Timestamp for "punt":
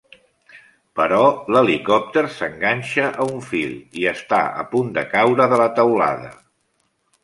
4.75-4.93